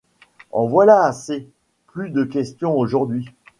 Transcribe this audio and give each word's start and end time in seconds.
En 0.51 0.65
voilà 0.65 1.03
assez; 1.03 1.47
plus 1.85 2.09
de 2.09 2.23
question 2.23 2.73
aujourd'hui. 2.75 3.25